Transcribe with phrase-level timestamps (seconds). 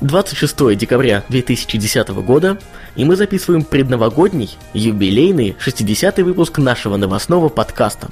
[0.00, 2.58] 26 декабря 2010 года,
[2.96, 8.08] и мы записываем предновогодний, юбилейный 60-й выпуск нашего новостного подкаста.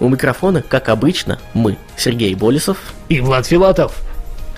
[0.00, 4.02] У микрофона, как обычно, мы, Сергей Болесов и Влад Филатов.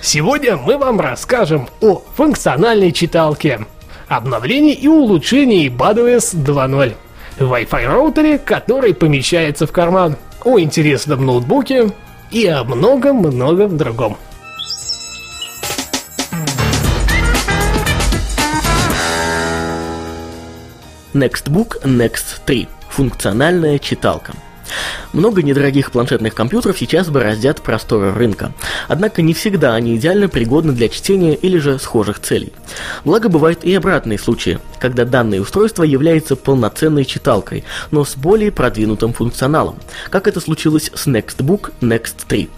[0.01, 3.65] Сегодня мы вам расскажем о функциональной читалке,
[4.07, 6.93] обновлении и улучшении BadOS 2.0,
[7.39, 11.91] Wi-Fi роутере, который помещается в карман, о интересном ноутбуке
[12.31, 14.17] и о многом-многом другом.
[21.17, 22.67] Nextbook Next 3.
[22.89, 24.33] Функциональная читалка.
[25.13, 28.51] Много недорогих планшетных компьютеров сейчас бороздят просторы рынка.
[28.87, 32.53] Однако не всегда они идеально пригодны для чтения или же схожих целей.
[33.05, 39.13] Благо бывают и обратные случаи, когда данное устройство является полноценной читалкой, но с более продвинутым
[39.13, 39.77] функционалом,
[40.09, 42.49] как это случилось с Nextbook Next 3.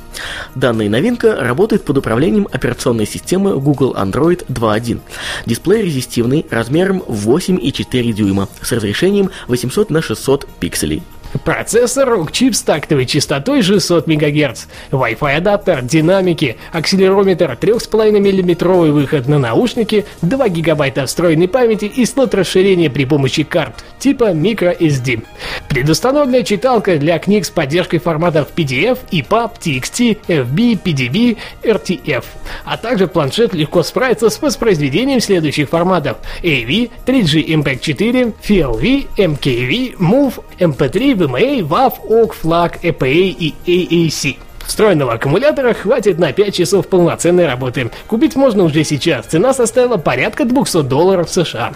[0.55, 4.99] Данная новинка работает под управлением операционной системы Google Android 2.1.
[5.45, 11.03] Дисплей резистивный размером 8,4 дюйма с разрешением 800 на 600 пикселей.
[11.43, 19.37] Процессор ROG-чип с тактовой частотой 600 МГц, Wi-Fi адаптер, динамики, акселерометр, 3,5 мм выход на
[19.37, 25.23] наушники, 2 ГБ встроенной памяти и слот расширения при помощи карт типа microSD.
[25.67, 32.25] Предустановленная читалка для книг с поддержкой форматов PDF, EPUB, TXT, FB, PDB, RTF,
[32.65, 36.17] а также планшет легко справится с воспроизведением следующих форматов.
[36.41, 44.37] AV, 3G MPEG-4, FLV, MKV, MOV, MP3, VMA, WAV, OGG, FLAC, EPA и AAC.
[44.65, 47.89] Встроенного аккумулятора хватит на 5 часов полноценной работы.
[48.07, 49.25] Купить можно уже сейчас.
[49.25, 51.73] Цена составила порядка 200 долларов США.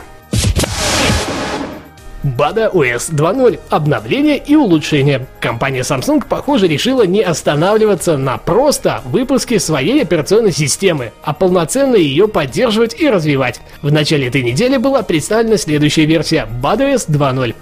[2.23, 3.59] Bada OS 2.0.
[3.69, 5.27] Обновление и улучшение.
[5.41, 12.29] Компания Samsung, похоже, решила не останавливаться на просто выпуске своей операционной системы, а полноценно ее
[12.29, 13.59] поддерживать и развивать.
[13.81, 17.55] В начале этой недели была представлена следующая версия Bada OS 2.0.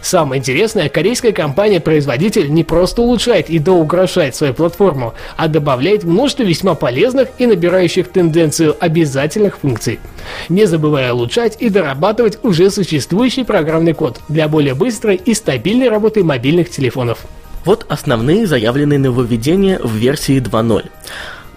[0.00, 6.74] Самое интересное, корейская компания-производитель не просто улучшает и доукрашает свою платформу, а добавляет множество весьма
[6.74, 10.00] полезных и набирающих тенденцию обязательных функций.
[10.48, 16.24] Не забывая улучшать и дорабатывать уже существующий программный код для более быстрой и стабильной работы
[16.24, 17.26] мобильных телефонов.
[17.64, 20.88] Вот основные заявленные нововведения в версии 2.0.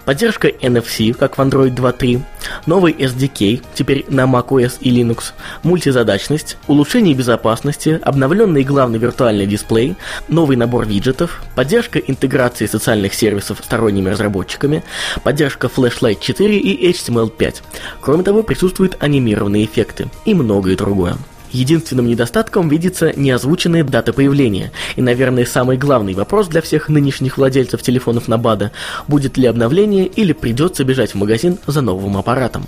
[0.04, 2.20] Поддержка NFC, как в Android 2.3,
[2.66, 9.94] новый SDK, теперь на macOS и Linux, мультизадачность, улучшение безопасности, обновленный главный виртуальный дисплей,
[10.26, 14.82] новый набор виджетов, поддержка интеграции социальных сервисов сторонними разработчиками,
[15.22, 17.62] поддержка Flashlight 4 и HTML5.
[18.00, 21.16] Кроме того, присутствуют анимированные эффекты и многое другое.
[21.52, 24.72] Единственным недостатком видится неозвученная дата появления.
[24.96, 28.72] И, наверное, самый главный вопрос для всех нынешних владельцев телефонов на БАДа–
[29.08, 32.66] будет ли обновление или придется бежать в магазин за новым аппаратом.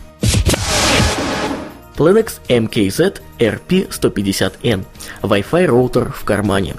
[1.96, 4.84] Planex MKZ RP150N.
[5.22, 6.74] Wi-Fi роутер в кармане.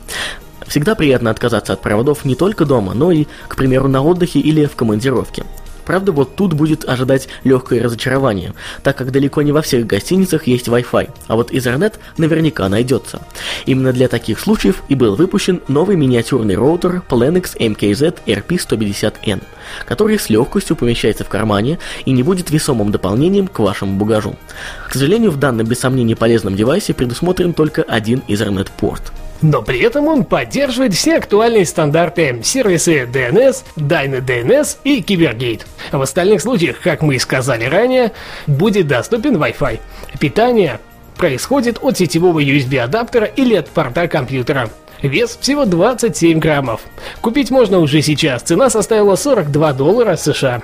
[0.67, 4.65] Всегда приятно отказаться от проводов не только дома, но и, к примеру, на отдыхе или
[4.65, 5.45] в командировке.
[5.85, 8.53] Правда, вот тут будет ожидать легкое разочарование,
[8.83, 13.21] так как далеко не во всех гостиницах есть Wi-Fi, а вот Ethernet наверняка найдется.
[13.65, 19.43] Именно для таких случаев и был выпущен новый миниатюрный роутер Planix MKZ RP150N,
[19.85, 24.35] который с легкостью помещается в кармане и не будет весомым дополнением к вашему багажу.
[24.87, 29.13] К сожалению, в данном без сомнений полезном девайсе предусмотрен только один Ethernet-порт.
[29.41, 35.61] Но при этом он поддерживает все актуальные стандарты, сервисы DNS, DynaDNS и Cybergate.
[35.91, 38.11] В остальных случаях, как мы и сказали ранее,
[38.47, 39.79] будет доступен Wi-Fi.
[40.19, 40.79] Питание
[41.17, 44.69] происходит от сетевого USB адаптера или от порта компьютера.
[45.01, 46.81] Вес всего 27 граммов.
[47.21, 50.61] Купить можно уже сейчас, цена составила 42 доллара США.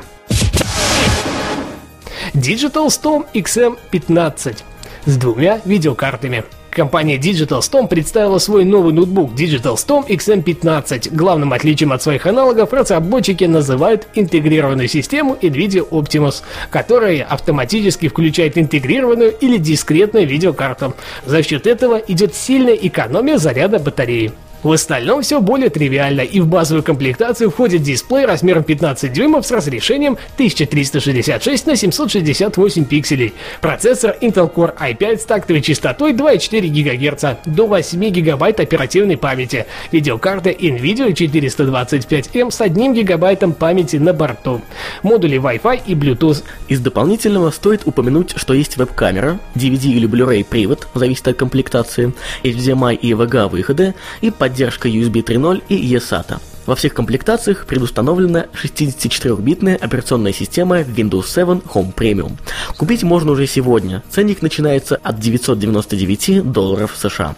[2.34, 4.58] Digital Storm XM15
[5.06, 6.46] с двумя видеокартами.
[6.72, 11.14] Компания Digital Storm представила свой новый ноутбук Digital Storm XM15.
[11.14, 19.36] Главным отличием от своих аналогов разработчики называют интегрированную систему NVIDIA Optimus, которая автоматически включает интегрированную
[19.38, 20.96] или дискретную видеокарту.
[21.26, 24.32] За счет этого идет сильная экономия заряда батареи.
[24.64, 29.52] В остальном все более тривиально, и в базовую комплектацию входит дисплей размером 15 дюймов с
[29.52, 37.66] разрешением 1366 на 768 пикселей, процессор Intel Core i5 с тактовой частотой 2,4 ГГц, до
[37.66, 44.62] 8 ГБ оперативной памяти, видеокарта NVIDIA 425M с 1 ГБ памяти на борту,
[45.02, 46.44] модули Wi-Fi и Bluetooth.
[46.68, 52.96] Из дополнительного стоит упомянуть, что есть веб-камера, DVD или Blu-ray привод, зависит от комплектации, HDMI
[52.96, 54.51] и VGA выходы и поддержка
[54.88, 56.40] USB 3.0 и eSATA.
[56.66, 62.34] Во всех комплектациях предустановлена 64-битная операционная система Windows 7 Home Premium.
[62.78, 64.04] Купить можно уже сегодня.
[64.10, 67.36] Ценник начинается от 999 долларов США.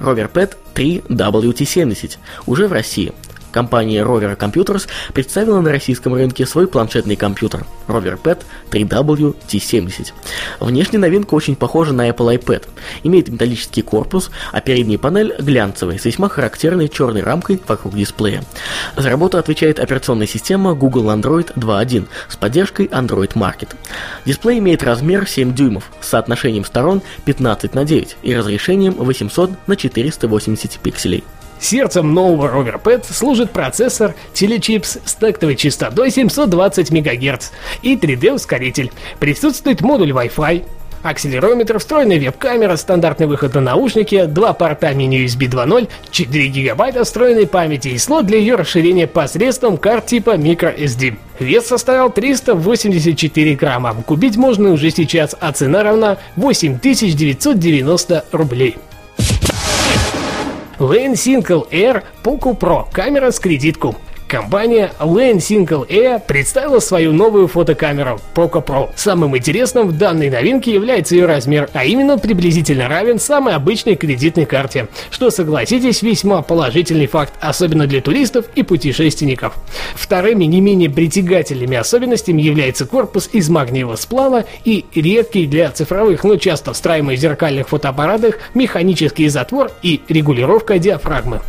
[0.00, 3.12] Rover Pad 3 WT70 уже в России.
[3.54, 8.42] Компания Rover Computers представила на российском рынке свой планшетный компьютер Rover Pad
[8.72, 10.08] 3W T70.
[10.58, 12.64] Внешне новинка очень похожа на Apple iPad.
[13.04, 18.42] Имеет металлический корпус, а передняя панель глянцевая, с весьма характерной черной рамкой вокруг дисплея.
[18.96, 23.68] За работу отвечает операционная система Google Android 2.1 с поддержкой Android Market.
[24.24, 29.76] Дисплей имеет размер 7 дюймов с соотношением сторон 15 на 9 и разрешением 800 на
[29.76, 31.22] 480 пикселей.
[31.60, 37.50] Сердцем нового Rover Pad служит процессор Telechips с тактовой частотой 720 МГц
[37.82, 38.92] и 3D-ускоритель.
[39.18, 40.64] Присутствует модуль Wi-Fi,
[41.04, 47.88] акселерометр, встроенная веб-камера, стандартный выход на наушники, два порта мини-USB 2.0, 4 гигабайта встроенной памяти
[47.88, 51.16] и слот для ее расширения посредством карт типа microSD.
[51.38, 53.94] Вес составил 384 грамма.
[54.06, 58.76] Купить можно уже сейчас, а цена равна 8990 рублей.
[61.16, 62.86] Single Air Poco Pro.
[62.92, 63.94] Камера с кредитку.
[64.34, 68.90] Компания Lane Single Air представила свою новую фотокамеру Poco Pro.
[68.96, 74.44] Самым интересным в данной новинке является ее размер, а именно приблизительно равен самой обычной кредитной
[74.44, 79.54] карте, что, согласитесь, весьма положительный факт, особенно для туристов и путешественников.
[79.94, 86.38] Вторыми не менее притягательными особенностями является корпус из магниевого сплава и редкий для цифровых, но
[86.38, 91.40] часто встраиваемый в зеркальных фотоаппаратах механический затвор и регулировка диафрагмы.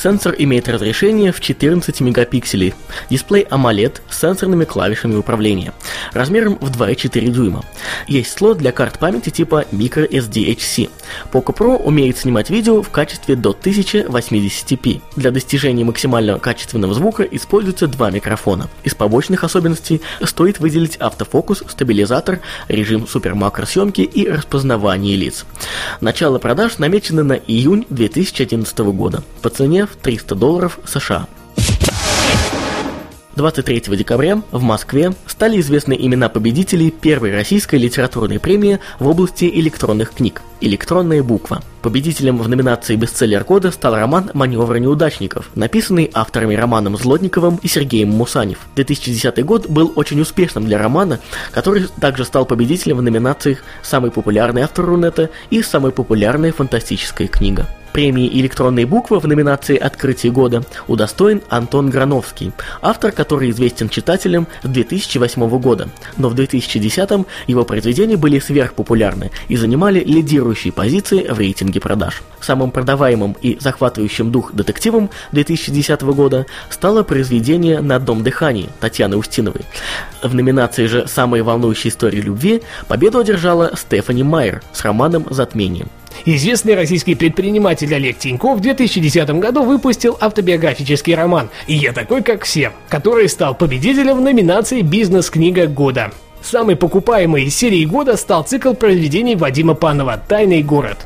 [0.00, 2.72] Сенсор имеет разрешение в 14 мегапикселей,
[3.10, 5.72] дисплей AMOLED с сенсорными клавишами управления,
[6.12, 7.64] размером в 2,4 дюйма.
[8.06, 10.88] Есть слот для карт памяти типа microSD-HC.
[11.32, 15.00] Poco Pro умеет снимать видео в качестве до 1080p.
[15.16, 18.68] Для достижения максимального качественного звука используются два микрофона.
[18.84, 25.44] Из побочных особенностей стоит выделить автофокус, стабилизатор, режим супермакросъемки и распознавание лиц.
[26.00, 29.24] Начало продаж намечено на июнь 2011 года.
[29.42, 31.26] По цене в 300 долларов США.
[33.38, 40.12] 23 декабря в Москве стали известны имена победителей первой российской литературной премии в области электронных
[40.12, 41.62] книг «Электронная буква».
[41.80, 48.08] Победителем в номинации «Бестселлер года» стал роман «Маневры неудачников», написанный авторами Романом Злотниковым и Сергеем
[48.08, 48.58] Мусанев.
[48.74, 51.20] 2010 год был очень успешным для романа,
[51.52, 57.68] который также стал победителем в номинациях «Самый популярный автор Рунета» и «Самая популярная фантастическая книга».
[57.92, 62.52] Премии «Электронные буквы» в номинации «Открытие года» удостоен Антон Грановский,
[62.82, 69.56] автор, который известен читателям с 2008 года, но в 2010 его произведения были сверхпопулярны и
[69.56, 72.22] занимали лидирующие позиции в рейтинге продаж.
[72.40, 79.62] Самым продаваемым и захватывающим дух детективом 2010 года стало произведение «На одном дыхании» Татьяны Устиновой.
[80.22, 85.86] В номинации же «Самые волнующие истории любви» победу одержала Стефани Майер с романом «Затмение».
[86.24, 92.72] Известный российский предприниматель Олег Тиньков в 2010 году выпустил автобиографический роман «Я такой, как все»,
[92.88, 96.12] который стал победителем в номинации «Бизнес-книга года».
[96.42, 100.98] Самой покупаемой из серии года стал цикл произведений Вадима Панова «Тайный город».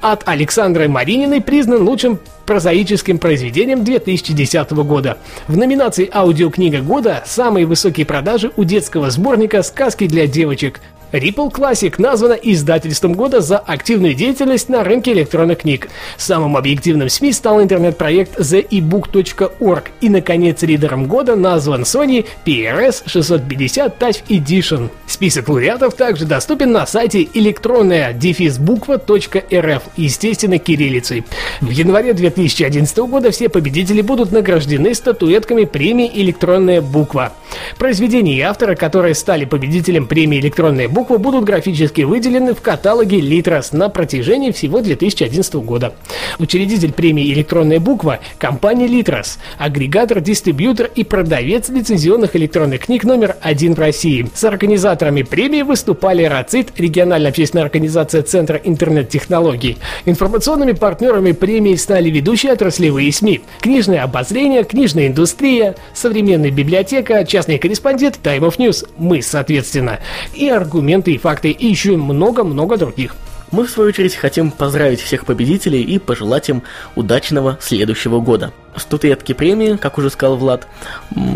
[0.00, 5.18] От Александры Марининой признан лучшим прозаическим произведением 2010 года.
[5.48, 10.80] В номинации «Аудиокнига года» самые высокие продажи у детского сборника «Сказки для девочек»
[11.12, 15.88] Ripple Classic названа издательством года за активную деятельность на рынке электронных книг.
[16.16, 24.22] Самым объективным СМИ стал интернет-проект theebook.org и, наконец, ридером года назван Sony PRS 650 Touch
[24.28, 24.90] Edition.
[25.06, 31.24] Список лауреатов также доступен на сайте электронная дефисбуква.рф, естественно, кириллицей.
[31.60, 37.32] В январе 2011 года все победители будут награждены статуэтками премии «Электронная буква».
[37.78, 43.20] Произведения и авторы, которые стали победителем премии «Электронная буква», буквы будут графически выделены в каталоге
[43.20, 45.92] Литрос на протяжении всего 2011 года.
[46.38, 53.74] Учредитель премии «Электронная буква»– компания Литрос, агрегатор, дистрибьютор и продавец лицензионных электронных книг номер один
[53.74, 54.30] в России.
[54.34, 59.76] С организаторами премии выступали РАЦИТ, региональная общественная организация Центра интернет-технологий.
[60.06, 68.18] Информационными партнерами премии стали ведущие отраслевые СМИ, книжное обозрение, книжная индустрия, современная библиотека, частный корреспондент,
[68.22, 70.00] Time of News, мы, соответственно,
[70.34, 70.48] и
[70.86, 73.16] аргументы и факты, и еще много-много других.
[73.50, 76.62] Мы, в свою очередь, хотим поздравить всех победителей и пожелать им
[76.94, 78.52] удачного следующего года.
[78.76, 80.68] Статуэтки премии, как уже сказал Влад,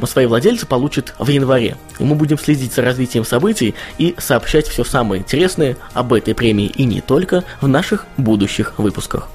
[0.08, 1.76] свои владельцы получат в январе.
[1.98, 6.66] И мы будем следить за развитием событий и сообщать все самое интересное об этой премии
[6.66, 9.28] и не только в наших будущих выпусках.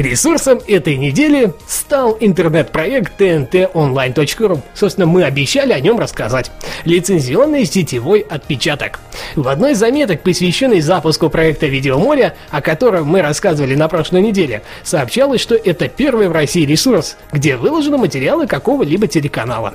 [0.00, 4.62] Ресурсом этой недели стал интернет-проект tntonline.ru.
[4.72, 6.50] Собственно, мы обещали о нем рассказать.
[6.86, 8.98] Лицензионный сетевой отпечаток.
[9.36, 14.62] В одной из заметок, посвященной запуску проекта «Видеоморя», о котором мы рассказывали на прошлой неделе,
[14.84, 19.74] сообщалось, что это первый в России ресурс, где выложены материалы какого-либо телеканала.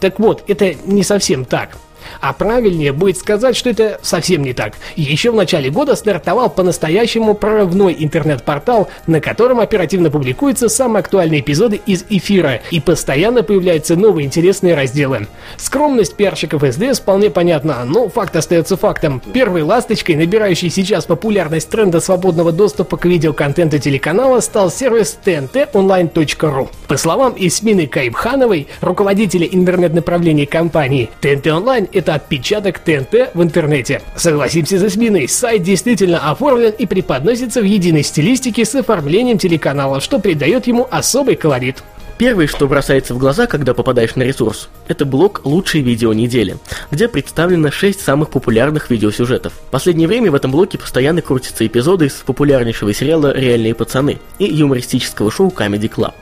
[0.00, 1.76] Так вот, это не совсем так.
[2.20, 4.74] А правильнее будет сказать, что это совсем не так.
[4.96, 11.80] Еще в начале года стартовал по-настоящему прорывной интернет-портал, на котором оперативно публикуются самые актуальные эпизоды
[11.86, 15.26] из эфира, и постоянно появляются новые интересные разделы.
[15.56, 19.22] Скромность пиарщиков СДС вполне понятна, но факт остается фактом.
[19.32, 26.68] Первой ласточкой, набирающей сейчас популярность тренда свободного доступа к видеоконтенту телеканала, стал сервис tntonline.ru.
[26.88, 34.02] По словам Исмины Кайбхановой, руководителя интернет-направления компании, TNT Online это отпечаток ТНТ в интернете.
[34.14, 40.18] Согласимся за Сминой, сайт действительно оформлен и преподносится в единой стилистике с оформлением телеканала, что
[40.18, 41.82] придает ему особый колорит.
[42.18, 46.56] Первое, что бросается в глаза, когда попадаешь на ресурс, это блог «Лучшие видео недели»,
[46.90, 49.52] где представлено 6 самых популярных видеосюжетов.
[49.52, 54.46] В последнее время в этом блоке постоянно крутятся эпизоды из популярнейшего сериала «Реальные пацаны» и
[54.46, 56.14] юмористического шоу Comedy Club.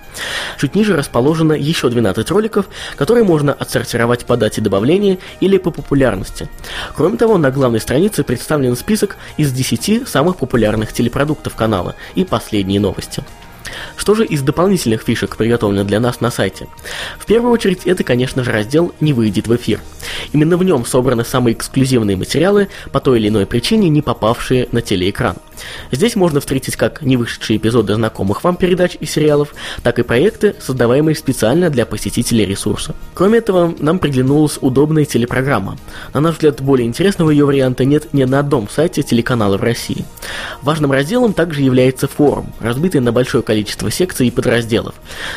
[0.58, 6.48] Чуть ниже расположено еще 12 роликов, которые можно отсортировать по дате добавления или по популярности.
[6.96, 12.80] Кроме того, на главной странице представлен список из 10 самых популярных телепродуктов канала и последние
[12.80, 13.22] новости.
[13.97, 16.68] Что же из дополнительных фишек приготовлено для нас на сайте?
[17.18, 19.80] В первую очередь, это, конечно же, раздел «Не выйдет в эфир».
[20.33, 24.83] Именно в нем собраны самые эксклюзивные материалы, по той или иной причине не попавшие на
[24.83, 25.37] телеэкран.
[25.92, 31.14] Здесь можно встретить как не эпизоды знакомых вам передач и сериалов, так и проекты, создаваемые
[31.14, 32.94] специально для посетителей ресурса.
[33.14, 35.78] Кроме этого, нам приглянулась удобная телепрограмма.
[36.12, 40.04] На наш взгляд, более интересного ее варианта нет ни на одном сайте телеканала в России.
[40.62, 44.94] Важным разделом также является форум, разбитый на большое количество секций и подразделов.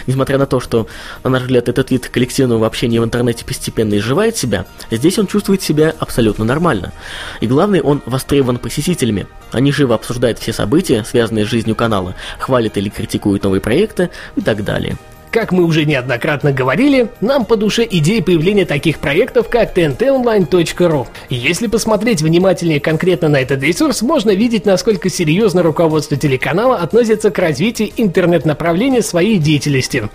[0.07, 0.88] Несмотря на то, что,
[1.24, 5.62] на наш взгляд, этот вид коллективного общения в интернете постепенно изживает себя, здесь он чувствует
[5.62, 6.93] себя абсолютно нормально.
[7.41, 9.27] И главное, он востребован посетителями.
[9.51, 10.06] Они живо обсуждают
[10.39, 14.97] все события, связанные с жизнью канала, хвалят или критикуют новые проекты и так далее.
[15.31, 21.07] Как мы уже неоднократно говорили, нам по душе идея появления таких проектов, как tntonline.ru.
[21.29, 27.39] Если посмотреть внимательнее конкретно на этот ресурс, можно видеть, насколько серьезно руководство телеканала относится к
[27.39, 30.10] развитию интернет-направления своей деятельности.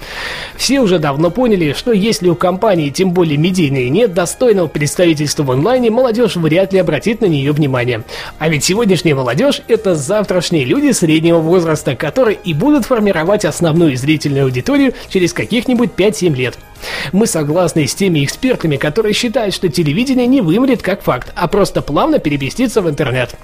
[0.57, 5.51] Все уже давно поняли, что если у компании, тем более медийной, нет достойного представительства в
[5.51, 8.03] онлайне, молодежь вряд ли обратит на нее внимание.
[8.39, 14.45] А ведь сегодняшняя молодежь– это завтрашние люди среднего возраста, которые и будут формировать основную зрительную
[14.45, 16.59] аудиторию через каких-нибудь 5-7 лет.
[17.13, 21.83] Мы согласны с теми экспертами, которые считают, что телевидение не вымрет как факт, а просто
[21.83, 23.35] плавно переместится в интернет.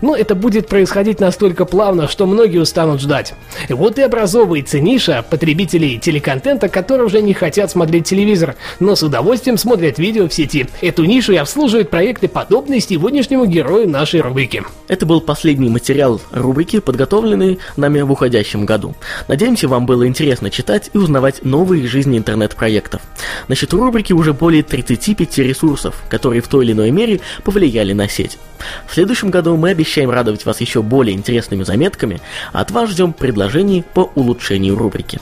[0.00, 3.34] Но это будет происходить настолько плавно, что многие устанут ждать.
[3.68, 9.58] Вот и образовывается ниша потребителей телеконтента, которые уже не хотят смотреть телевизор, но с удовольствием
[9.58, 10.66] смотрят видео в сети.
[10.80, 14.64] Эту нишу и обслуживают проекты, подобные сегодняшнему герою нашей рубрики.
[14.88, 18.94] Это был последний материал рубрики, подготовленный нами в уходящем году.
[19.28, 23.02] Надеемся, вам было интересно читать и узнавать новые жизни интернет-проекты проектов.
[23.48, 28.08] На счету рубрики уже более 35 ресурсов, которые в той или иной мере повлияли на
[28.08, 28.38] сеть.
[28.86, 32.20] В следующем году мы обещаем радовать вас еще более интересными заметками,
[32.52, 35.20] а от вас ждем предложений по улучшению рубрики.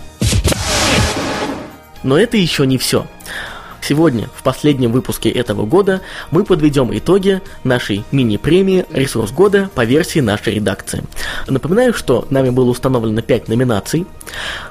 [2.02, 3.06] Но это еще не все.
[3.82, 10.20] Сегодня, в последнем выпуске этого года, мы подведем итоги нашей мини-премии «Ресурс года» по версии
[10.20, 11.04] нашей редакции.
[11.46, 14.06] Напоминаю, что нами было установлено 5 номинаций,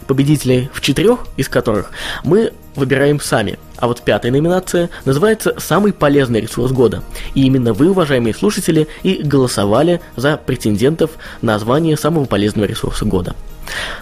[0.08, 1.92] победителей в четырех из которых
[2.24, 3.58] мы выбираем сами.
[3.78, 7.04] А вот пятая номинация называется «Самый полезный ресурс года».
[7.34, 13.36] И именно вы, уважаемые слушатели, и голосовали за претендентов на звание самого полезного ресурса года.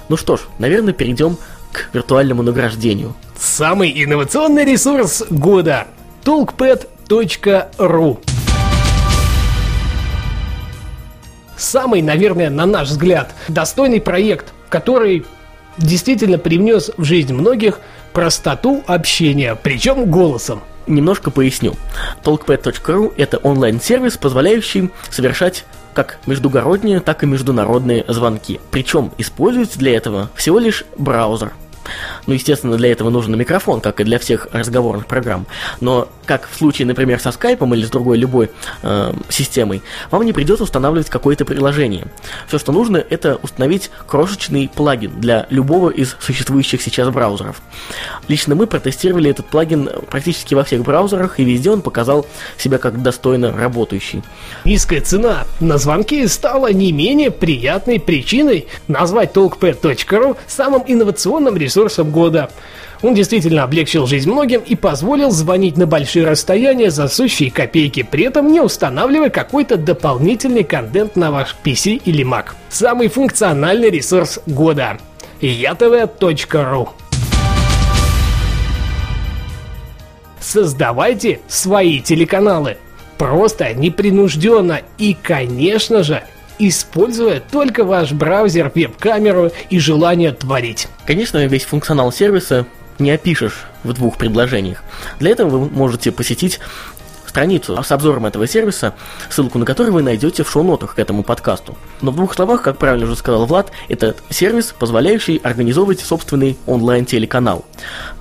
[0.10, 1.38] Ну что ж, наверное, перейдем
[1.74, 3.14] к виртуальному награждению.
[3.38, 5.88] Самый инновационный ресурс года–
[6.24, 8.20] talkpad.ru
[11.58, 15.26] Самый, наверное, на наш взгляд, достойный проект, который
[15.78, 17.80] действительно привнес в жизнь многих
[18.14, 20.62] простоту общения, причем голосом.
[20.88, 21.76] Немножко поясню.
[22.24, 28.60] Talkpad.ru– это онлайн-сервис, позволяющий совершать как междугородние, так и международные звонки.
[28.72, 31.54] Причем используется для этого всего лишь браузер–
[32.28, 35.46] ну, естественно, для этого нужен микрофон, как и для всех разговорных программ.
[35.82, 40.34] Но, как в случае, например, со скайпом или с другой любой э, системой, вам не
[40.34, 42.08] придется устанавливать какое-то приложение.
[42.48, 47.62] Все, что нужно, это установить крошечный плагин для любого из существующих сейчас браузеров.
[48.28, 52.26] Лично мы протестировали этот плагин практически во всех браузерах, и везде он показал
[52.58, 54.24] себя как достойно работающий.
[54.66, 62.12] Низкая цена на звонки стала не менее приятной причиной назвать talkpad.ru самым инновационным ресурсом ресурсом
[62.12, 62.50] года.
[63.02, 68.26] Он действительно облегчил жизнь многим и позволил звонить на большие расстояния за сущие копейки, при
[68.26, 72.52] этом не устанавливая какой-то дополнительный контент на ваш PC или Mac.
[72.70, 75.00] Самый функциональный ресурс года.
[75.42, 76.90] ятв.ру
[80.40, 82.78] Создавайте свои телеканалы.
[83.18, 86.24] Просто, непринужденно и, конечно же,
[86.60, 90.88] используя только ваш браузер, веб-камеру и желание творить.
[91.06, 92.66] Конечно, весь функционал сервиса
[93.00, 94.84] не опишешь в двух предложениях.
[95.20, 96.60] Для этого вы можете посетить
[97.34, 98.94] страницу с обзором этого сервиса,
[99.28, 101.76] ссылку на который вы найдете в шоу-нотах к этому подкасту.
[102.02, 107.66] Но в двух словах, как правильно уже сказал Влад, это сервис, позволяющий организовывать собственный онлайн-телеканал.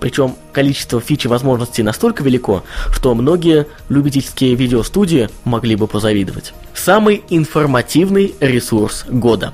[0.00, 6.54] Причем количество фич и возможностей настолько велико, что многие любительские видеостудии могли бы позавидовать.
[6.72, 9.52] Самый информативный ресурс года.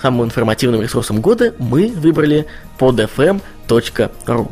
[0.00, 2.46] Самым информативным ресурсом года мы выбрали
[2.78, 4.50] podfm.ru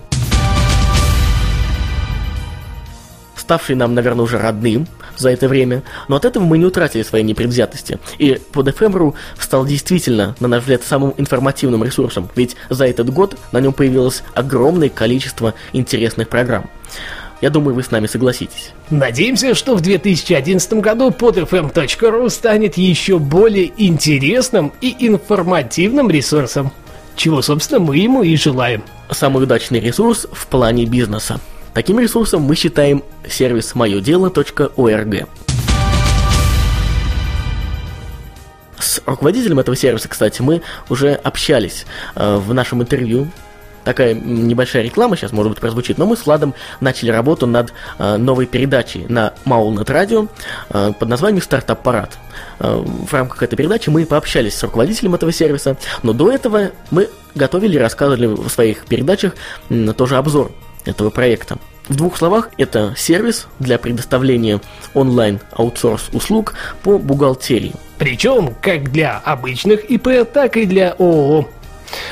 [3.51, 7.25] ставший нам, наверное, уже родным за это время, но от этого мы не утратили своей
[7.25, 7.99] непредвзятости.
[8.19, 13.37] И под FM.ru стал действительно, на наш взгляд, самым информативным ресурсом, ведь за этот год
[13.51, 16.71] на нем появилось огромное количество интересных программ.
[17.41, 18.71] Я думаю, вы с нами согласитесь.
[18.89, 26.71] Надеемся, что в 2011 году podfm.ru станет еще более интересным и информативным ресурсом,
[27.17, 28.85] чего, собственно, мы ему и желаем.
[29.11, 31.41] Самый удачный ресурс в плане бизнеса.
[31.75, 35.29] Таким ресурсом мы считаем сервис моедело.орг.
[38.79, 43.29] С руководителем этого сервиса, кстати, мы уже общались э, в нашем интервью.
[43.85, 48.17] Такая небольшая реклама сейчас, может быть, прозвучит, но мы с Владом начали работу над э,
[48.17, 50.27] новой передачей на Маулнет Радио
[50.71, 52.19] э, под названием «Стартап-парад».
[52.59, 57.11] Э, в рамках этой передачи мы пообщались с руководителем этого сервиса, но до этого мы
[57.35, 59.35] готовили и рассказывали в своих передачах
[59.69, 60.53] э, тоже обзор
[60.85, 61.59] этого проекта.
[61.89, 64.61] В двух словах, это сервис для предоставления
[64.95, 67.73] онлайн-аутсорс услуг по бухгалтерии.
[67.99, 71.49] Причем как для обычных ИП, так и для ООО.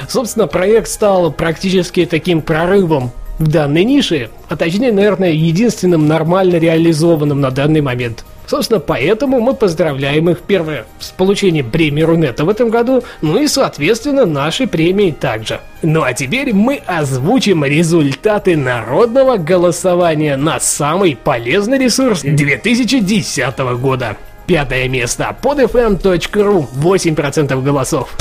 [0.08, 7.40] Собственно, проект стал практически таким прорывом в данной нише, а точнее, наверное, единственным нормально реализованным
[7.40, 12.70] на данный момент– Собственно, поэтому мы поздравляем их, первое, с получением премии Рунета в этом
[12.70, 15.60] году, ну и, соответственно, нашей премии также.
[15.82, 24.16] Ну а теперь мы озвучим результаты народного голосования на самый полезный ресурс 2010 года.
[24.46, 28.16] Пятое место podfm.ru 8% голосов.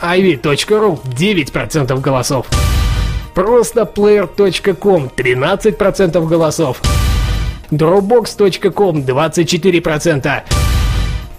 [0.00, 2.46] ivy.ru 9% голосов.
[3.34, 6.80] Просто player.com 13% голосов.
[7.70, 10.42] Dropbox.com 24%.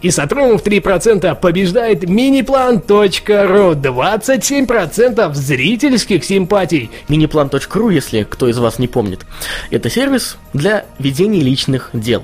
[0.01, 6.91] И с в 3% побеждает Miniplan.ru 27% зрительских симпатий.
[7.07, 9.25] Miniplan.ru, если кто из вас не помнит,
[9.71, 12.23] это сервис для ведения личных дел.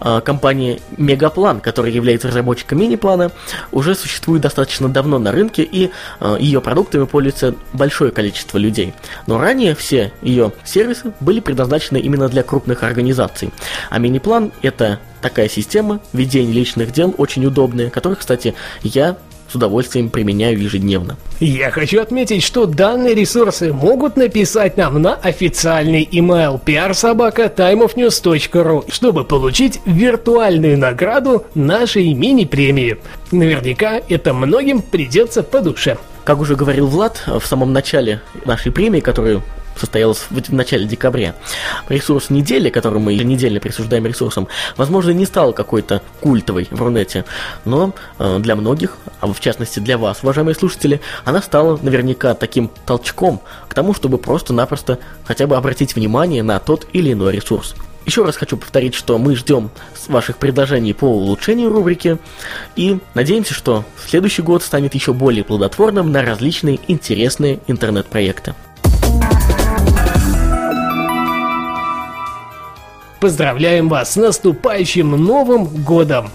[0.00, 3.30] А, компания Мегаплан, которая является разработчиком мини-плана,
[3.70, 8.94] уже существует достаточно давно на рынке, и а, ее продуктами пользуется большое количество людей.
[9.26, 13.50] Но ранее все ее сервисы были предназначены именно для крупных организаций.
[13.90, 19.16] А мини-план это такая система ведения личных дел, очень удобная, которую, кстати, я
[19.52, 21.16] с удовольствием применяю ежедневно.
[21.40, 29.80] Я хочу отметить, что данные ресурсы могут написать нам на официальный email prsobaka.timeofnews.ru, чтобы получить
[29.84, 32.96] виртуальную награду нашей мини-премии.
[33.30, 35.98] Наверняка это многим придется по душе.
[36.24, 39.42] Как уже говорил Влад в самом начале нашей премии, которую
[39.76, 41.34] состоялась в начале декабря.
[41.88, 47.24] Ресурс недели, который мы еженедельно присуждаем ресурсам, возможно, не стал какой-то культовой в Рунете,
[47.64, 52.70] но э, для многих, а в частности для вас, уважаемые слушатели, она стала наверняка таким
[52.86, 57.74] толчком к тому, чтобы просто-напросто хотя бы обратить внимание на тот или иной ресурс.
[58.04, 59.70] Еще раз хочу повторить, что мы ждем
[60.08, 62.18] ваших предложений по улучшению рубрики
[62.74, 68.54] и надеемся, что следующий год станет еще более плодотворным на различные интересные интернет-проекты.
[73.22, 76.32] Поздравляем вас с наступающим Новым Годом!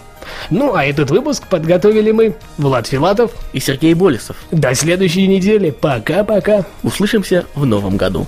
[0.50, 4.38] Ну а этот выпуск подготовили мы, Влад Филатов и Сергей Болесов.
[4.52, 5.72] До следующей недели.
[5.72, 6.64] Пока-пока.
[6.84, 8.26] Услышимся в новом году.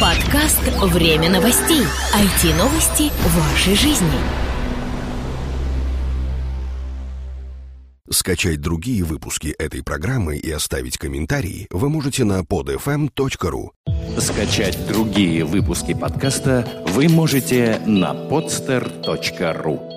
[0.00, 1.82] Подкаст «Время новостей».
[2.12, 4.43] IT-новости вашей жизни.
[8.14, 13.70] Скачать другие выпуски этой программы и оставить комментарии вы можете на podfm.ru.
[14.20, 19.93] Скачать другие выпуски подкаста вы можете на podster.ru.